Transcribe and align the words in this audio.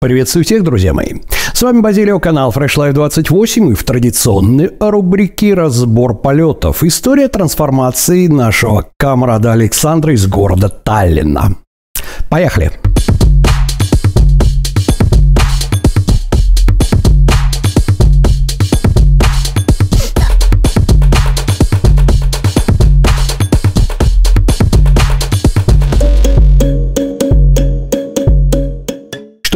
Приветствую 0.00 0.44
всех, 0.44 0.62
друзья 0.62 0.94
мои. 0.94 1.14
С 1.52 1.60
вами 1.60 1.80
Базилио, 1.80 2.20
канал 2.20 2.52
Fresh 2.52 2.76
Life 2.76 2.92
28 2.92 3.72
и 3.72 3.74
в 3.74 3.82
традиционной 3.82 4.70
рубрике 4.78 5.54
«Разбор 5.54 6.16
полетов». 6.16 6.84
История 6.84 7.26
трансформации 7.26 8.28
нашего 8.28 8.86
камрада 8.96 9.54
Александра 9.54 10.14
из 10.14 10.28
города 10.28 10.68
Таллина. 10.68 11.56
Поехали! 12.30 12.70
Что 12.70 12.97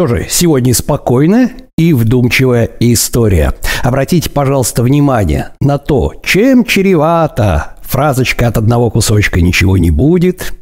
же, 0.07 0.27
сегодня 0.29 0.75
спокойная 0.75 1.51
и 1.79 1.93
вдумчивая 1.93 2.69
история. 2.81 3.55
Обратите, 3.83 4.31
пожалуйста, 4.31 4.83
внимание 4.83 5.51
на 5.61 5.79
то, 5.79 6.15
чем 6.25 6.65
чревата 6.65 7.77
фразочка 7.83 8.49
от 8.49 8.57
одного 8.57 8.91
кусочка 8.91 9.41
ничего 9.41 9.77
не 9.77 9.91
будет. 9.91 10.55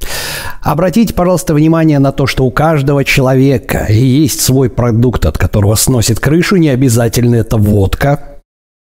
Обратите, 0.63 1.15
пожалуйста, 1.15 1.55
внимание 1.55 1.99
на 1.99 2.13
то, 2.13 2.27
что 2.27 2.45
у 2.45 2.51
каждого 2.51 3.05
человека 3.05 3.87
есть 3.89 4.41
свой 4.41 4.69
продукт, 4.69 5.25
от 5.27 5.39
которого 5.39 5.75
сносит 5.77 6.19
крышу. 6.19 6.57
Не 6.57 6.71
обязательно 6.71 7.37
это 7.37 7.57
водка. 7.57 8.30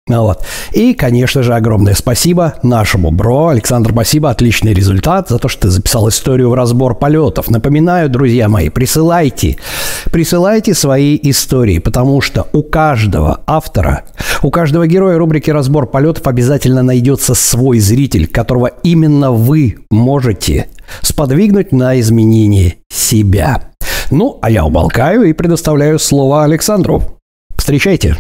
Ну 0.08 0.22
вот. 0.22 0.44
И, 0.72 0.94
конечно 0.94 1.41
же, 1.41 1.55
огромное 1.55 1.95
спасибо 1.95 2.54
нашему 2.62 3.09
бро. 3.09 3.48
Александр, 3.48 3.90
спасибо, 3.91 4.30
отличный 4.30 4.72
результат 4.72 5.30
за 5.30 5.40
то, 5.40 5.48
что 5.48 5.63
ты 5.63 5.70
записал 5.70 6.08
историю 6.09 6.52
в 6.52 6.54
разбор 6.54 6.94
полетов. 6.94 7.50
Напоминаю, 7.50 8.08
друзья 8.08 8.48
мои, 8.48 8.70
присылайте, 8.70 9.58
присылайте 10.12 10.76
свои 10.76 11.18
истории, 11.23 11.80
потому 11.80 12.22
что 12.22 12.48
у 12.54 12.62
каждого 12.62 13.41
автора, 13.48 14.04
у 14.44 14.52
каждого 14.52 14.85
героя 14.85 15.18
рубрики 15.18 15.49
«Разбор 15.49 15.88
полетов» 15.88 16.27
обязательно 16.27 16.84
найдется 16.84 17.34
свой 17.34 17.80
зритель, 17.80 18.27
которого 18.27 18.68
именно 18.84 19.32
вы 19.32 19.77
можете 19.90 20.68
сподвигнуть 21.02 21.71
на 21.71 21.99
изменение 21.99 22.76
себя. 22.90 23.71
Ну, 24.12 24.37
а 24.43 24.52
я 24.52 24.65
умолкаю 24.65 25.24
и 25.24 25.34
предоставляю 25.34 25.98
слово 25.98 26.43
Александру. 26.43 27.02
Встречайте. 27.58 28.18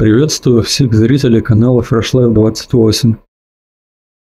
Приветствую 0.00 0.62
всех 0.62 0.94
зрителей 0.94 1.42
канала 1.42 1.82
Fresh 1.82 2.14
Life 2.14 2.32
28. 2.32 3.16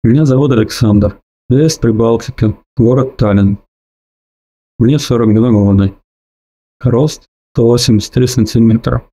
Меня 0.05 0.25
зовут 0.25 0.53
Александр. 0.53 1.21
Я 1.49 1.67
из 1.67 1.77
Прибалтики, 1.79 2.55
город 2.77 3.17
Таллин. 3.17 3.59
Мне 4.79 5.01
42 5.01 5.51
года. 5.51 5.93
Рост 6.81 7.27
183 7.57 8.27
сантиметра. 8.29 9.11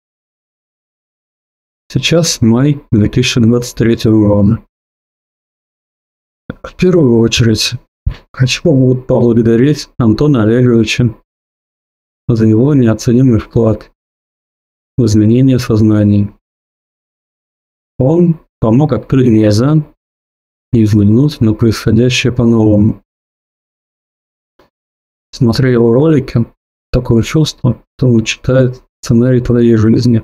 Сейчас 1.91 2.41
май 2.41 2.79
2023 2.91 4.11
года. 4.11 4.63
В 6.61 6.75
первую 6.75 7.17
очередь 7.21 7.71
хочу 8.31 8.61
поблагодарить 8.61 9.89
Антона 9.97 10.43
Олеговича 10.43 11.15
за 12.27 12.45
его 12.45 12.75
неоценимый 12.75 13.39
вклад 13.39 13.91
в 14.99 15.05
изменение 15.05 15.57
сознания 15.57 16.31
он 18.01 18.39
помог 18.59 18.93
открыть 18.93 19.29
глаза 19.29 19.75
и 20.73 20.83
взглянуть 20.83 21.39
на 21.41 21.53
происходящее 21.53 22.33
по-новому. 22.33 23.03
Смотря 25.31 25.69
его 25.69 25.93
ролики, 25.93 26.45
такое 26.91 27.23
чувство, 27.23 27.83
что 27.97 28.07
он 28.07 28.23
читает 28.23 28.83
сценарий 29.01 29.41
твоей 29.41 29.75
жизни. 29.75 30.23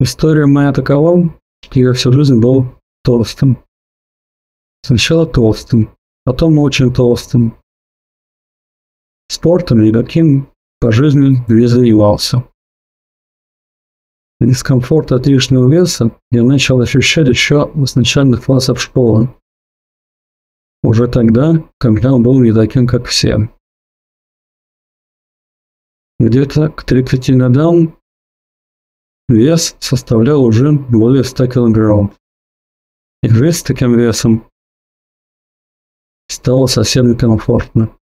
История 0.00 0.46
моя 0.46 0.72
такова, 0.72 1.38
что 1.64 1.80
я 1.80 1.92
всю 1.92 2.12
жизнь 2.12 2.40
был 2.40 2.66
толстым. 3.04 3.62
Сначала 4.84 5.26
толстым, 5.26 5.94
потом 6.24 6.58
очень 6.58 6.92
толстым. 6.92 7.56
Спортом 9.30 9.82
никаким 9.82 10.50
по 10.80 10.92
жизни 10.92 11.44
не 11.48 11.66
занимался. 11.66 12.44
Дискомфорт 14.40 15.10
от 15.10 15.26
лишнего 15.26 15.68
веса 15.68 16.16
я 16.30 16.44
начал 16.44 16.80
ощущать 16.80 17.28
еще 17.28 17.70
с 17.84 17.96
начальных 17.96 18.44
классов 18.44 18.80
школы. 18.80 19.34
Уже 20.84 21.08
тогда, 21.08 21.54
когда 21.78 22.12
он 22.12 22.22
был 22.22 22.40
не 22.40 22.52
таким, 22.52 22.86
как 22.86 23.06
все. 23.06 23.48
Где-то 26.20 26.68
к 26.70 26.84
30 26.84 27.36
годам 27.36 27.98
вес 29.28 29.76
составлял 29.80 30.44
уже 30.44 30.70
более 30.70 31.24
100 31.24 31.46
килограмм. 31.48 32.14
И 33.24 33.28
жить 33.28 33.56
с 33.56 33.62
таким 33.64 33.98
весом 33.98 34.48
стало 36.28 36.66
совсем 36.66 37.10
некомфортно. 37.10 37.96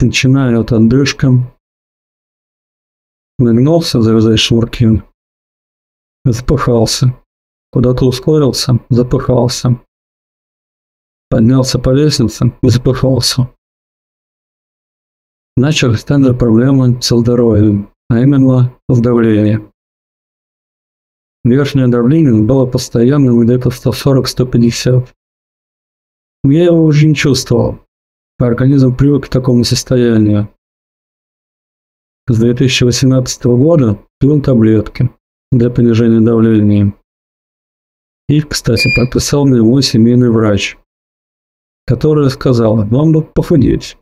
Начиная 0.00 0.60
от 0.60 0.70
отдышка, 0.70 1.28
нагнулся 3.38 4.00
завязать 4.00 4.38
шнурки, 4.38 5.02
Запыхался. 6.24 7.14
Куда-то 7.70 8.06
ускорился, 8.06 8.78
запыхался. 8.88 9.80
Поднялся 11.28 11.78
по 11.78 11.90
лестнице, 11.90 12.52
запыхался. 12.62 13.50
Начали 15.56 15.94
стать 15.94 16.38
проблемы 16.38 17.00
с 17.02 17.14
здоровьем, 17.14 17.90
а 18.08 18.20
именно 18.20 18.74
с 18.88 19.00
давлением. 19.00 19.70
Верхнее 21.44 21.88
давление 21.88 22.42
было 22.42 22.64
постоянным 22.64 23.40
где-то 23.40 23.68
140-150. 23.68 25.08
Я 26.44 26.64
его 26.64 26.84
уже 26.84 27.06
не 27.06 27.14
чувствовал. 27.14 27.80
Организм 28.38 28.96
привык 28.96 29.26
к 29.26 29.28
такому 29.28 29.64
состоянию. 29.64 30.48
С 32.28 32.38
2018 32.38 33.44
года 33.44 33.98
пил 34.18 34.40
таблетки 34.40 35.10
для 35.58 35.70
понижения 35.70 36.20
давления. 36.20 36.94
Их, 38.28 38.48
кстати, 38.48 38.88
прописал 38.94 39.46
мне 39.46 39.62
мой 39.62 39.82
семейный 39.82 40.30
врач, 40.30 40.76
который 41.86 42.30
сказал, 42.30 42.84
вам 42.86 43.12
бы 43.12 43.22
похудеть. 43.22 43.96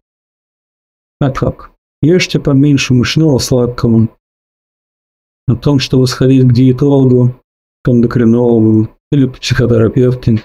А 1.21 1.31
как? 1.31 1.73
Ешьте 2.03 2.41
поменьше 2.41 2.95
мучного 2.95 3.39
сладкого. 3.39 4.09
О 5.47 5.57
том, 5.57 5.79
чтобы 5.79 6.07
сходить 6.07 6.49
к 6.49 6.53
диетологу, 6.53 7.41
к 7.83 7.89
эндокринологу 7.89 8.89
или 9.11 9.27
к 9.27 9.39
психотерапевту, 9.39 10.39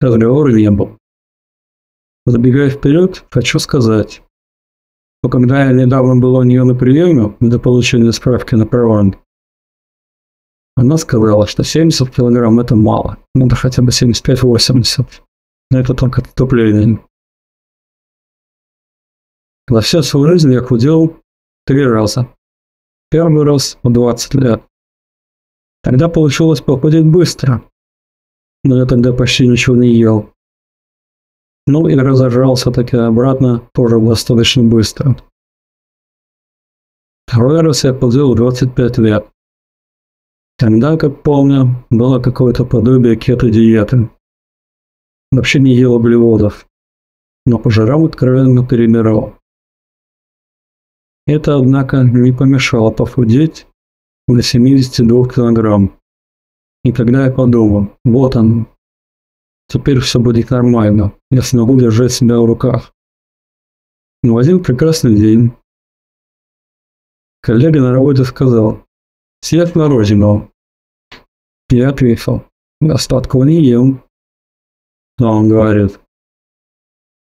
разговора 0.00 0.52
не 0.52 0.70
был. 0.70 0.96
Забегая 2.24 2.70
вперед, 2.70 3.24
хочу 3.30 3.58
сказать, 3.58 4.22
что 5.20 5.30
когда 5.30 5.64
я 5.64 5.72
недавно 5.72 6.16
был 6.16 6.36
у 6.36 6.42
нее 6.42 6.64
на 6.64 6.74
приеме 6.74 7.36
для 7.40 7.58
получения 7.58 8.12
справки 8.12 8.54
на 8.54 8.66
права, 8.66 9.12
она 10.76 10.98
сказала, 10.98 11.46
что 11.46 11.64
70 11.64 12.14
килограмм 12.14 12.60
это 12.60 12.76
мало. 12.76 13.16
Надо 13.34 13.56
хотя 13.56 13.82
бы 13.82 13.88
75-80. 13.88 15.06
Но 15.70 15.80
это 15.80 15.94
только 15.94 16.20
отступление. 16.20 17.02
За 19.68 19.80
всю 19.80 20.02
свою 20.02 20.28
жизнь 20.28 20.52
я 20.52 20.60
худел 20.60 21.16
три 21.64 21.84
раза. 21.84 22.28
Первый 23.10 23.44
раз 23.44 23.78
в 23.82 23.90
20 23.90 24.34
лет. 24.34 24.62
Тогда 25.82 26.08
получилось 26.08 26.60
похудеть 26.60 27.06
быстро. 27.06 27.62
Но 28.62 28.76
я 28.76 28.84
тогда 28.84 29.12
почти 29.14 29.48
ничего 29.48 29.76
не 29.76 29.94
ел. 29.94 30.30
Ну 31.66 31.88
и 31.88 31.96
разожрался 31.96 32.70
таки 32.70 32.96
обратно 32.96 33.68
тоже 33.72 33.98
достаточно 33.98 34.62
быстро. 34.62 35.16
Второй 37.26 37.62
раз 37.62 37.82
я 37.84 37.94
похудел 37.94 38.34
в 38.34 38.36
25 38.36 38.98
лет. 38.98 39.28
Тогда, 40.58 40.96
как 40.96 41.22
помню, 41.22 41.84
было 41.90 42.18
какое-то 42.18 42.64
подобие 42.64 43.16
кето-диеты. 43.16 44.08
Вообще 45.30 45.60
не 45.60 45.74
ел 45.74 45.94
углеводов, 45.94 46.66
но 47.44 47.58
по 47.58 47.70
жирам 47.70 48.04
откровенно 48.04 48.66
перебирал. 48.66 49.34
Это, 51.26 51.56
однако, 51.56 52.02
не 52.02 52.32
помешало 52.32 52.90
похудеть 52.90 53.66
до 54.28 54.40
72 54.40 55.28
килограмм. 55.28 55.98
И 56.84 56.92
когда 56.92 57.26
я 57.26 57.32
подумал, 57.32 57.92
вот 58.04 58.36
он, 58.36 58.68
теперь 59.68 59.98
все 59.98 60.20
будет 60.20 60.50
нормально, 60.50 61.12
я 61.30 61.42
смогу 61.42 61.78
держать 61.78 62.12
себя 62.12 62.38
в 62.38 62.46
руках. 62.46 62.92
Но 64.22 64.38
один 64.38 64.62
прекрасный 64.62 65.16
день 65.16 65.52
коллега 67.42 67.80
на 67.80 67.92
работе 67.92 68.24
сказал, 68.24 68.85
Съев 69.46 69.76
мороженого. 69.76 70.50
Я 71.70 71.90
ответил, 71.90 72.42
остатков 72.80 73.44
не 73.44 73.62
ем. 73.62 74.02
Но 75.18 75.38
он 75.38 75.48
говорит, 75.48 76.00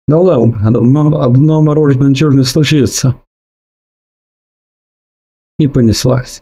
Да 0.07 0.17
ладно, 0.17 1.23
одно, 1.23 1.61
мороженое 1.61 2.09
ничего 2.09 2.31
не 2.31 2.43
случится. 2.43 3.21
И 5.59 5.67
понеслась. 5.67 6.41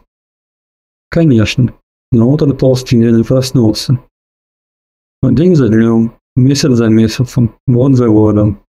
Конечно, 1.10 1.78
но 2.14 2.32
утро 2.32 2.54
толстый 2.54 2.96
не 2.96 3.24
проснулся. 3.26 4.00
Но 5.22 5.32
день 5.32 5.58
за 5.58 5.68
днем, 5.68 6.18
месяц 6.38 6.72
за 6.72 6.88
месяцем, 6.88 7.60
год 7.68 7.98
за 7.98 8.08
годом. 8.08 8.66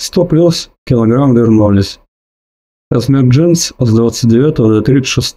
Сто 0.00 0.24
плюс 0.26 0.72
килограмм 0.84 1.36
вернулись. 1.36 2.00
Размер 2.90 3.24
джинс 3.28 3.74
с 3.78 3.94
29 3.94 4.56
до 4.56 4.80
36. 4.80 5.36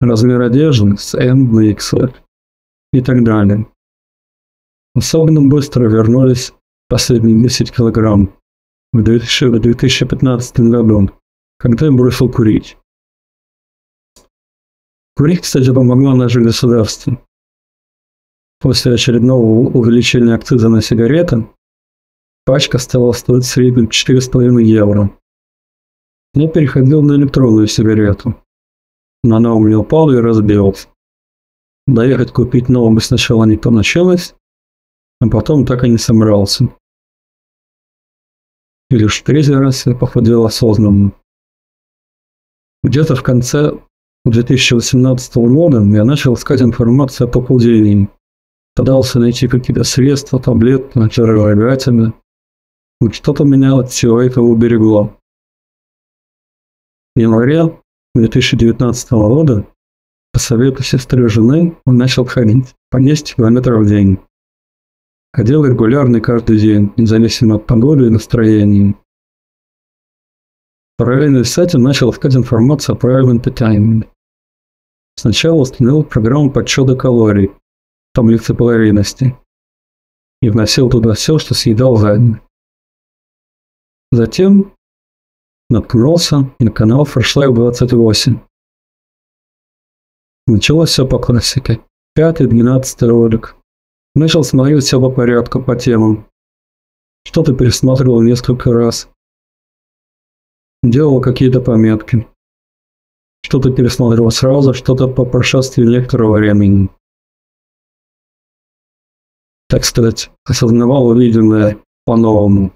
Размер 0.00 0.40
одежды 0.40 0.96
с 0.96 1.14
N 1.14 1.50
на 1.52 1.72
XL. 1.72 2.14
И 2.92 3.00
так 3.00 3.24
далее. 3.24 3.66
Особенно 4.94 5.40
быстро 5.40 5.88
вернулись 5.88 6.52
последние 6.88 7.42
10 7.42 7.74
килограмм 7.74 8.32
в 8.92 9.02
2015 9.02 10.60
году, 10.60 11.10
когда 11.58 11.86
я 11.86 11.92
бросил 11.92 12.30
курить. 12.30 12.76
Курить, 15.16 15.40
кстати, 15.40 15.72
помогло 15.72 16.14
наше 16.14 16.40
государство. 16.40 17.20
После 18.60 18.94
очередного 18.94 19.42
увеличения 19.42 20.34
акциза 20.34 20.68
на 20.68 20.82
сигареты 20.82 21.48
пачка 22.44 22.78
стала 22.78 23.10
стоить 23.12 23.44
в 23.44 23.48
среднем 23.48 23.86
4,5 23.86 24.62
евро. 24.62 25.10
Я 26.34 26.48
переходил 26.48 27.02
на 27.02 27.12
электронную 27.16 27.66
сигарету. 27.66 28.34
Но 29.22 29.36
она 29.36 29.54
у 29.54 29.60
меня 29.60 29.78
упала 29.78 30.12
и 30.12 30.20
разбилась. 30.20 30.88
Доехать 31.86 32.32
купить 32.32 32.68
новую 32.68 33.00
сначала 33.00 33.44
не 33.44 33.58
получилось, 33.58 34.34
а 35.20 35.28
потом 35.28 35.66
так 35.66 35.84
и 35.84 35.90
не 35.90 35.98
собрался. 35.98 36.68
И 38.90 38.96
лишь 38.96 39.20
в 39.20 39.24
третий 39.24 39.54
раз 39.54 39.86
я 39.86 39.94
похудел 39.94 40.46
осознанно. 40.46 41.12
Где-то 42.82 43.14
в 43.14 43.22
конце 43.22 43.72
2018 44.24 45.34
года 45.36 45.82
я 45.82 46.04
начал 46.04 46.34
искать 46.34 46.62
информацию 46.62 47.28
о 47.28 47.30
похудении. 47.30 48.08
Пытался 48.74 49.18
найти 49.18 49.48
какие-то 49.48 49.84
средства, 49.84 50.40
таблетки, 50.40 50.98
жировыгатины. 51.10 52.14
Но 53.00 53.10
что-то 53.10 53.44
меня 53.44 53.76
от 53.76 53.90
всего 53.90 54.20
этого 54.20 54.46
уберегло. 54.46 55.18
В 57.14 57.20
январе 57.20 57.78
2019 58.14 59.10
года 59.10 59.66
по 60.32 60.38
совету 60.38 60.82
сестры 60.82 61.28
жены 61.28 61.76
он 61.84 61.98
начал 61.98 62.24
ходить 62.24 62.74
по 62.90 62.98
10 62.98 63.36
километров 63.36 63.84
в 63.84 63.86
день. 63.86 64.18
Ходил 65.34 65.66
регулярно 65.66 66.22
каждый 66.22 66.58
день, 66.58 66.90
независимо 66.96 67.56
от 67.56 67.66
погоды 67.66 68.06
и 68.06 68.10
настроения. 68.10 68.94
Параллельно 70.96 71.44
с 71.44 71.58
этим 71.58 71.82
начал 71.82 72.10
искать 72.12 72.34
информацию 72.34 72.94
о 72.94 72.98
правильном 72.98 73.40
питании. 73.40 74.08
Сначала 75.16 75.60
установил 75.60 76.04
программу 76.04 76.50
подсчета 76.50 76.96
калорий, 76.96 77.50
таблицы 78.14 78.54
калорийности, 78.54 79.36
и 80.40 80.48
вносил 80.48 80.88
туда 80.88 81.12
все, 81.12 81.38
что 81.38 81.52
съедал 81.52 81.96
за 81.96 82.16
день. 82.16 82.40
Затем 84.12 84.72
наткнулся 85.72 86.54
на 86.60 86.70
канал 86.70 87.04
Фрешлайв 87.04 87.54
28. 87.54 88.38
Началось 90.46 90.90
все 90.90 91.08
по 91.08 91.18
классике. 91.18 91.80
Пятый, 92.14 92.46
двенадцатый 92.46 93.08
ролик. 93.08 93.56
Начал 94.14 94.44
смотреть 94.44 94.84
все 94.84 95.00
по 95.00 95.10
порядку, 95.10 95.62
по 95.62 95.74
темам. 95.74 96.26
Что-то 97.24 97.54
пересматривал 97.54 98.20
несколько 98.20 98.72
раз. 98.72 99.08
Делал 100.82 101.20
какие-то 101.20 101.60
пометки. 101.60 102.28
Что-то 103.42 103.72
пересматривал 103.72 104.30
сразу, 104.30 104.74
что-то 104.74 105.08
по 105.08 105.24
прошествии 105.24 105.84
некоторого 105.84 106.36
времени. 106.36 106.90
Так 109.68 109.84
сказать, 109.84 110.30
осознавал 110.44 111.06
увиденное 111.06 111.78
по-новому. 112.04 112.72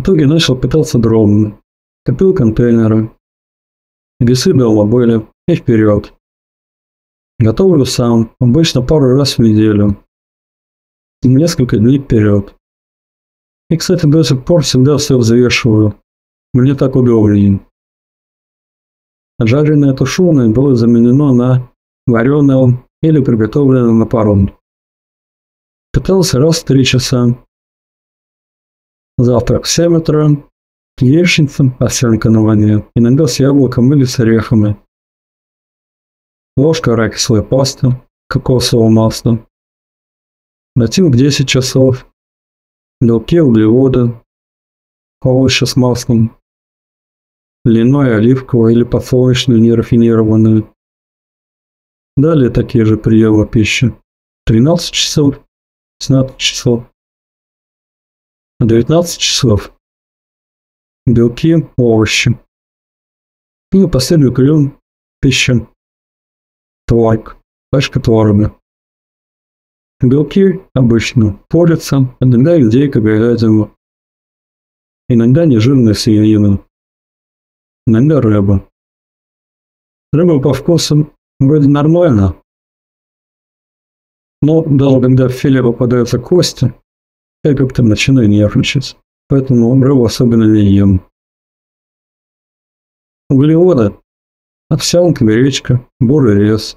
В 0.00 0.02
итоге 0.02 0.26
начал 0.26 0.56
питаться 0.56 0.98
дробно. 0.98 1.60
Копил 2.06 2.32
контейнеры. 2.32 3.14
Весы 4.18 4.54
дома 4.54 4.86
были 4.86 5.28
и 5.46 5.54
вперед. 5.54 6.14
Готовлю 7.38 7.84
сам, 7.84 8.34
обычно 8.40 8.80
пару 8.80 9.14
раз 9.18 9.36
в 9.36 9.42
неделю. 9.42 10.02
Несколько 11.22 11.76
дней 11.76 11.98
вперед. 11.98 12.54
И, 13.68 13.76
кстати, 13.76 14.06
до 14.06 14.22
сих 14.22 14.42
пор 14.42 14.62
всегда 14.62 14.96
все 14.96 15.18
взвешиваю. 15.18 15.94
Мне 16.54 16.74
так 16.74 16.96
удобнее. 16.96 17.60
Жареное 19.38 19.92
тушеное 19.92 20.48
было 20.48 20.76
заменено 20.76 21.34
на 21.34 21.70
вареное 22.06 22.82
или 23.02 23.22
приготовленное 23.22 23.92
на 23.92 24.06
пару. 24.06 24.48
Питался 25.92 26.38
раз 26.38 26.60
в 26.60 26.64
три 26.64 26.86
часа. 26.86 27.36
Завтрак 29.22 29.64
в 29.64 29.68
7 29.68 29.96
утра, 29.96 30.28
яичница, 30.98 31.76
овсянка 31.78 32.30
на 32.30 32.40
воде, 32.40 32.86
иногда 32.94 33.26
с 33.26 33.38
яблоком 33.38 33.92
или 33.92 34.04
с 34.04 34.18
орехами 34.18 34.78
ложка 36.56 36.94
арахисовой 36.94 37.44
пасты, 37.44 37.88
кокосового 38.28 38.88
масла. 38.88 39.46
В 40.74 40.88
10 40.88 41.46
часов 41.46 42.06
белки, 43.02 43.40
углеводы, 43.40 44.18
овощи 45.20 45.64
с 45.64 45.76
маслом, 45.76 46.34
льняное, 47.66 48.16
оливковое 48.16 48.72
или 48.72 48.84
подсолнечное 48.84 49.58
нерафинированное. 49.58 50.64
Далее 52.16 52.48
такие 52.48 52.86
же 52.86 52.96
приемы 52.96 53.46
пищи. 53.46 53.94
13 54.46 54.90
часов, 54.92 55.42
17 55.98 56.38
часов, 56.38 56.89
19 58.60 59.18
часов. 59.18 59.72
Белки, 61.06 61.66
овощи. 61.78 62.38
И 63.72 63.86
последний 63.86 64.30
прием 64.30 64.78
пищи 65.20 65.66
Тварк, 66.86 67.38
пачка 67.70 68.00
творога. 68.00 68.54
Белки 70.02 70.60
обычно 70.74 71.42
порятся, 71.48 72.14
иногда 72.20 72.60
индейка, 72.60 73.00
говядина. 73.00 73.74
Иногда 75.08 75.46
нежирная 75.46 75.94
свинина. 75.94 76.62
Иногда 77.86 78.20
рыба. 78.20 78.68
Рыба 80.12 80.38
по 80.40 80.52
вкусу 80.52 81.14
вроде 81.38 81.68
нормально. 81.68 82.36
Но 84.42 84.62
даже 84.64 85.00
когда 85.00 85.28
в 85.28 85.32
филе 85.32 85.62
попадаются 85.62 86.18
кости, 86.18 86.74
я 87.44 87.56
как-то 87.56 87.82
начинаю 87.82 88.28
нервничать. 88.28 88.96
Поэтому 89.28 89.80
рыбу 89.82 90.04
особенно 90.04 90.44
не 90.44 90.72
ем. 90.72 91.06
Углеводы. 93.28 93.94
Овсянка, 94.68 95.24
гречка, 95.24 95.86
бурый 95.98 96.36
рис, 96.36 96.76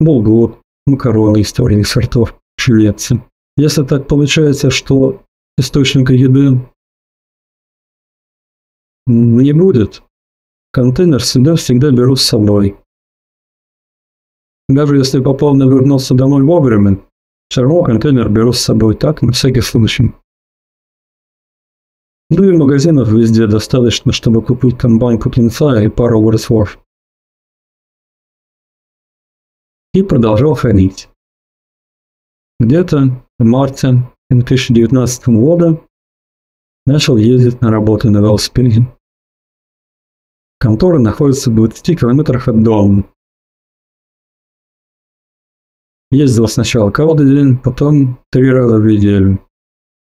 булгур, 0.00 0.60
макароны 0.86 1.40
из 1.40 1.52
творных 1.52 1.86
сортов, 1.86 2.38
швецы. 2.56 3.22
Если 3.56 3.84
так 3.84 4.06
получается, 4.06 4.70
что 4.70 5.22
источника 5.56 6.12
еды 6.12 6.60
не 9.06 9.52
будет, 9.52 10.02
контейнер 10.72 11.20
всегда 11.20 11.56
всегда 11.56 11.90
беру 11.90 12.16
с 12.16 12.22
собой. 12.22 12.76
Даже 14.68 14.98
если 14.98 15.22
попал 15.22 15.54
на 15.54 15.64
вернулся 15.64 16.14
домой 16.14 16.42
вовремя, 16.42 17.02
все 17.48 17.62
равно 17.62 17.82
контейнер 17.82 18.28
беру 18.28 18.52
с 18.52 18.60
собой 18.60 18.94
так, 18.96 19.22
на 19.22 19.32
всякий 19.32 19.60
случай. 19.60 20.12
Ну 22.30 22.44
и 22.44 22.56
магазинов 22.56 23.08
везде 23.08 23.46
достаточно, 23.46 24.12
чтобы 24.12 24.42
купить 24.42 24.78
там 24.78 24.98
банку 24.98 25.30
кинца 25.30 25.82
и 25.82 25.88
пару 25.88 26.20
ворсворов. 26.20 26.78
и 29.98 30.02
продолжал 30.02 30.54
ходить. 30.54 31.08
Где-то 32.60 33.24
в 33.38 33.44
марте 33.44 34.08
2019 34.30 35.28
года 35.28 35.80
начал 36.86 37.16
ездить 37.16 37.60
на 37.60 37.70
работу 37.70 38.10
на 38.10 38.18
велосипеде. 38.18 38.86
Контора 40.58 40.98
находится 40.98 41.50
в 41.50 41.54
20 41.54 42.00
километрах 42.00 42.48
от 42.48 42.62
дома. 42.62 43.04
Ездил 46.10 46.48
сначала 46.48 46.90
каждый 46.90 47.26
день, 47.26 47.58
потом 47.58 48.18
три 48.30 48.50
раза 48.50 48.78
в 48.78 48.86
неделю. 48.86 49.46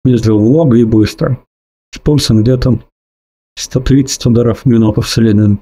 Ездил 0.04 0.38
много 0.38 0.76
и 0.76 0.84
быстро. 0.84 1.44
С 1.92 1.98
пульсом 1.98 2.42
где-то 2.42 2.80
130 3.56 4.26
ударов 4.26 4.60
в 4.60 4.66
минуту 4.66 5.00
в 5.00 5.08
среднем. 5.08 5.60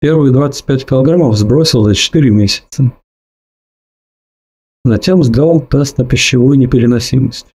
Первые 0.00 0.32
25 0.32 0.86
килограммов 0.86 1.36
сбросил 1.36 1.84
за 1.84 1.94
4 1.94 2.30
месяца. 2.30 2.92
Затем 4.84 5.22
сдал 5.22 5.60
тест 5.60 5.96
на 5.98 6.04
пищевую 6.04 6.58
непереносимость. 6.58 7.46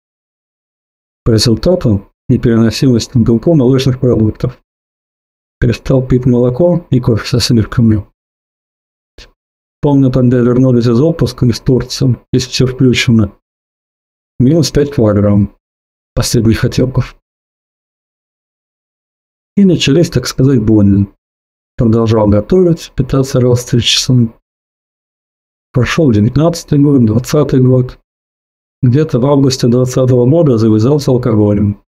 По 1.22 1.32
результату 1.32 2.10
непереносимость 2.28 3.14
белку 3.14 3.54
молочных 3.54 4.00
продуктов. 4.00 4.58
Перестал 5.60 6.04
пить 6.04 6.24
молоко 6.24 6.86
и 6.90 6.98
кофе 6.98 7.26
со 7.26 7.40
сливками. 7.40 8.06
Помню, 9.82 10.10
тогда 10.10 10.38
вернулись 10.38 10.86
из 10.86 11.00
отпуска 11.00 11.46
из 11.46 11.60
Турции, 11.60 12.18
если 12.32 12.50
все 12.50 12.66
включено. 12.66 13.32
Минус 14.38 14.70
5 14.70 14.94
килограмм 14.94 15.56
последних 16.14 16.58
хотелков. 16.58 17.16
И 19.56 19.64
начались, 19.64 20.10
так 20.10 20.26
сказать, 20.26 20.62
больно. 20.62 21.06
Продолжал 21.76 22.28
готовить, 22.28 22.92
питаться 22.94 23.40
раз 23.40 23.64
в 23.64 23.70
3 23.70 23.80
часа. 23.80 24.14
Прошел 25.72 26.10
19 26.10 26.80
год, 26.80 27.04
20 27.06 27.62
год. 27.62 27.98
Где-то 28.82 29.18
в 29.18 29.26
августе 29.26 29.68
20 29.68 30.10
года 30.10 30.58
завязался 30.58 31.10
алкоголем. 31.10 31.82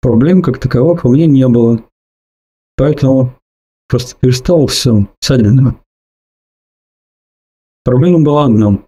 Проблем 0.00 0.42
как 0.42 0.58
таковых 0.58 1.04
у 1.04 1.12
меня 1.12 1.26
не 1.26 1.46
было. 1.46 1.82
Поэтому 2.76 3.34
просто 3.88 4.16
перестал 4.20 4.66
все 4.66 5.08
садина. 5.20 5.78
Проблема 7.88 8.20
была 8.20 8.44
одна. 8.44 8.86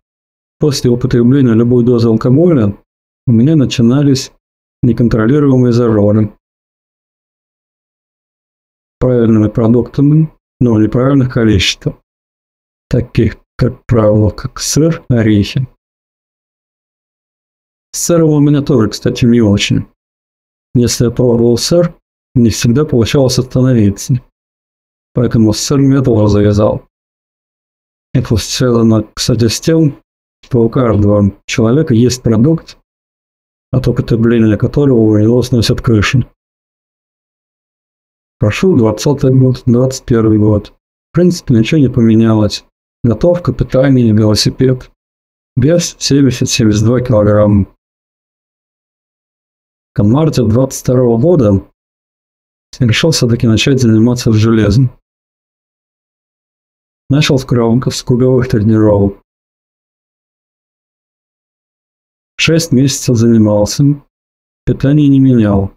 После 0.59 0.90
употребления 0.90 1.54
любой 1.54 1.87
дозы 1.87 2.09
алкоголя 2.09 2.76
у 3.26 3.33
меня 3.33 3.57
начинались 3.57 4.30
неконтролируемые 4.83 5.73
зажоры. 5.73 6.37
Правильными 8.99 9.49
продуктами, 9.49 10.30
но 10.61 10.78
неправильных 10.78 11.33
количествах, 11.33 11.95
таких, 12.90 13.38
как 13.57 13.83
правило, 13.87 14.28
как 14.28 14.61
сыр, 14.61 15.02
орехи. 15.09 15.66
С 17.92 18.00
сыром 18.00 18.33
у 18.33 18.40
меня 18.40 18.61
тоже, 18.61 18.90
кстати, 18.90 19.25
не 19.25 19.40
очень. 19.40 19.87
Если 20.75 21.07
я 21.07 21.11
пробовал 21.11 21.57
сыр, 21.57 21.95
не 22.35 22.50
всегда 22.50 22.85
получалось 22.85 23.38
остановиться. 23.38 24.23
Поэтому 25.14 25.54
с 25.54 25.59
сыром 25.59 25.90
я 25.90 26.02
тоже 26.02 26.28
завязал. 26.28 26.89
Это 28.12 28.37
связано, 28.37 29.07
кстати, 29.14 29.47
с 29.49 29.61
тем, 29.61 29.97
что 30.45 30.62
у 30.62 30.69
каждого 30.69 31.33
человека 31.47 31.95
есть 31.95 32.23
продукт, 32.23 32.76
от 33.71 33.87
употребления 33.87 34.57
которого 34.57 34.99
у 34.99 35.19
него 35.19 35.43
сносят 35.43 35.81
крышу. 35.81 36.25
Прошел 38.38 38.76
20 38.76 39.23
год, 39.38 39.62
21 39.67 40.40
год. 40.40 40.73
В 41.12 41.14
принципе, 41.14 41.55
ничего 41.55 41.81
не 41.81 41.88
поменялось. 41.88 42.64
Готовка, 43.05 43.52
питание, 43.52 44.12
велосипед. 44.12 44.90
Вес 45.57 45.97
70-72 45.99 47.07
килограмм. 47.07 47.69
К 49.93 50.02
марте 50.02 50.43
22 50.43 51.17
года 51.19 51.67
решил 52.79 53.11
все-таки 53.11 53.47
начать 53.47 53.81
заниматься 53.81 54.33
железом. 54.33 54.90
Начал 57.11 57.38
с 57.38 57.45
круговых, 57.45 57.93
с 57.93 58.05
круговых 58.05 58.49
тренировок. 58.49 59.21
Шесть 62.37 62.71
месяцев 62.71 63.17
занимался, 63.17 63.83
питание 64.64 65.09
не 65.09 65.19
менял. 65.19 65.73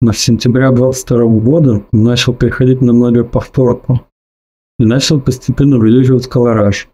Но 0.00 0.10
в 0.10 0.18
сентябре 0.18 0.68
22 0.72 1.26
года 1.38 1.86
начал 1.92 2.34
переходить 2.34 2.82
на 2.82 2.92
многоповторку 2.92 4.00
и 4.80 4.84
начал 4.84 5.20
постепенно 5.20 5.76
увеличивать 5.76 6.26
колораж. 6.26 6.88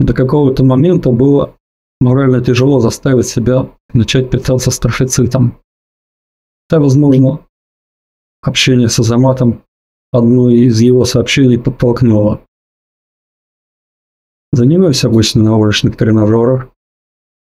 До 0.00 0.14
какого-то 0.14 0.64
момента 0.64 1.10
было 1.10 1.54
морально 2.00 2.42
тяжело 2.42 2.80
заставить 2.80 3.26
себя 3.26 3.70
начать 3.92 4.30
питаться 4.30 4.70
строфицитом. 4.70 5.60
Да, 6.70 6.80
возможно, 6.80 7.46
общение 8.40 8.88
с 8.88 8.98
Азаматом 8.98 9.62
одно 10.12 10.50
из 10.50 10.80
его 10.80 11.04
сообщений 11.04 11.58
подтолкнуло. 11.58 12.44
Занимаюсь 14.52 15.04
обычно 15.04 15.42
на 15.42 15.56
уличных 15.56 15.96
тренажерах 15.96 16.68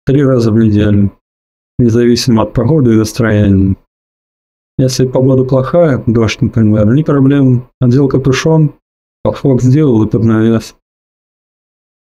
три 0.06 0.24
раза 0.24 0.50
в 0.50 0.56
неделю, 0.56 1.12
независимо 1.78 2.42
от 2.44 2.54
погоды 2.54 2.94
и 2.94 2.96
настроения. 2.96 3.76
Если 4.78 5.06
погода 5.06 5.44
плохая, 5.44 6.02
дождь, 6.06 6.40
например, 6.40 6.92
не 6.92 7.04
проблем, 7.04 7.68
одел 7.80 8.08
капюшон, 8.08 8.74
подход 9.22 9.62
сделал 9.62 10.02
и 10.02 10.10
поднавес. 10.10 10.76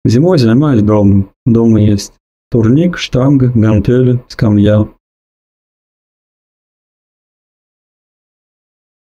Зимой 0.06 0.38
занимаюсь 0.38 0.82
дома, 0.82 1.32
дома 1.46 1.80
есть 1.80 2.14
турник, 2.50 2.98
штанга, 2.98 3.52
гантели, 3.54 4.24
скамья. 4.28 4.88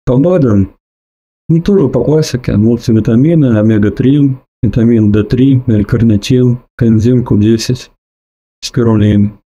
Погода 0.05 0.69
ну, 1.51 1.61
тоже 1.61 1.89
по 1.89 2.05
классике. 2.05 2.57
Мультивитамины, 2.57 3.59
омега-3, 3.59 4.37
витамин 4.63 5.13
D3, 5.13 5.65
L-карнитин, 5.67 6.61
коэнзим 6.77 7.25
Q10, 7.27 7.91
спирулин. 8.61 9.41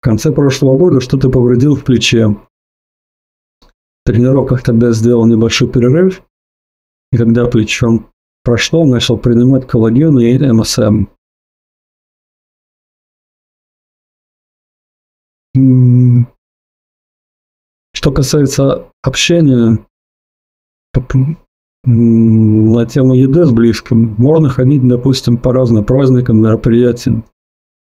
В 0.00 0.02
конце 0.04 0.30
прошлого 0.30 0.78
года 0.78 1.00
что-то 1.00 1.30
повредил 1.30 1.74
в 1.74 1.84
плече. 1.84 2.28
В 2.28 4.06
тренировках 4.06 4.62
тогда 4.62 4.92
сделал 4.92 5.26
небольшой 5.26 5.68
перерыв, 5.68 6.22
и 7.12 7.16
когда 7.16 7.46
плечом 7.46 8.08
прошло, 8.44 8.86
начал 8.86 9.18
принимать 9.18 9.66
коллаген 9.66 10.18
и 10.20 10.38
МСМ. 10.38 11.06
Что 17.92 18.12
касается 18.12 18.90
общения, 19.02 19.84
на 21.84 22.86
тему 22.86 23.14
еды 23.14 23.44
с 23.44 23.50
близким. 23.50 24.14
Можно 24.18 24.48
ходить, 24.48 24.86
допустим, 24.86 25.38
по 25.38 25.52
разным 25.52 25.84
праздникам, 25.84 26.42
мероприятиям. 26.42 27.24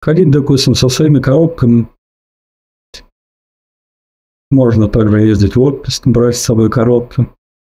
Ходить, 0.00 0.30
допустим, 0.30 0.74
со 0.74 0.88
своими 0.88 1.20
коробками. 1.20 1.88
Можно 4.50 4.88
также 4.88 5.20
ездить 5.20 5.56
в 5.56 5.60
отпуск, 5.60 6.06
брать 6.06 6.36
с 6.36 6.42
собой 6.42 6.70
коробки. 6.70 7.28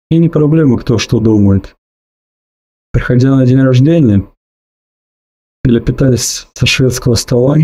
И 0.10 0.18
не 0.18 0.30
проблема, 0.30 0.78
кто 0.78 0.98
что 0.98 1.20
думает. 1.20 1.76
Приходя 2.92 3.36
на 3.36 3.46
день 3.46 3.62
рождения 3.62 4.26
или 5.64 5.80
питаясь 5.80 6.48
со 6.54 6.66
шведского 6.66 7.16
стола, 7.16 7.58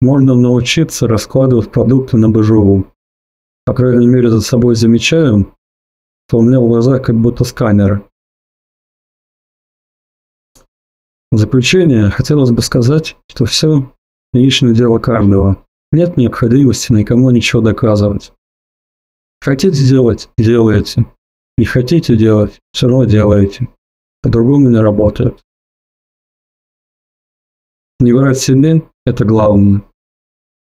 можно 0.00 0.34
научиться 0.34 1.06
раскладывать 1.06 1.70
продукты 1.70 2.16
на 2.16 2.30
божеву. 2.30 2.86
По 3.64 3.74
крайней 3.74 4.06
мере, 4.06 4.30
за 4.30 4.40
собой 4.40 4.74
замечаю, 4.74 5.53
то 6.28 6.38
у 6.38 6.42
меня 6.42 6.60
в 6.60 6.68
глазах 6.68 7.04
как 7.04 7.16
будто 7.16 7.44
сканер. 7.44 8.08
В 11.30 11.36
заключение 11.36 12.10
хотелось 12.10 12.50
бы 12.50 12.62
сказать, 12.62 13.16
что 13.28 13.44
все 13.44 13.92
личное 14.32 14.74
дело 14.74 14.98
каждого. 14.98 15.64
Нет 15.90 16.16
необходимости 16.16 16.92
никому 16.92 17.30
ничего 17.30 17.60
доказывать. 17.60 18.32
Хотите 19.40 19.86
делать– 19.86 20.28
делаете. 20.38 21.06
Не 21.58 21.64
хотите 21.64 22.16
делать– 22.16 22.60
все 22.72 22.88
равно 22.88 23.04
делаете. 23.04 23.68
По-другому 24.22 24.70
не 24.70 24.78
работает. 24.78 25.42
Не 28.00 28.12
врать 28.12 28.38
себе– 28.38 28.88
это 29.06 29.24
главное. 29.24 29.82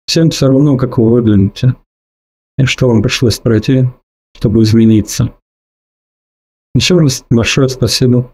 Всем 0.06 0.30
все 0.30 0.46
равно, 0.46 0.76
как 0.76 0.98
вы 0.98 1.10
выглядите. 1.10 1.76
И 2.58 2.64
что 2.64 2.88
вам 2.88 3.02
пришлось 3.02 3.38
пройти, 3.38 3.84
чтобы 4.36 4.62
измениться. 4.62 5.34
Еще 6.74 6.98
раз 6.98 7.24
большое 7.30 7.68
спасибо 7.68 8.32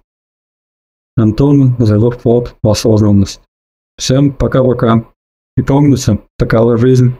Антону 1.16 1.74
за 1.78 1.98
вклад 2.10 2.56
в 2.62 2.68
осознанность. 2.68 3.40
Всем 3.96 4.32
пока-пока. 4.32 5.04
И 5.56 5.62
помните, 5.62 6.20
такова 6.38 6.76
жизнь. 6.76 7.16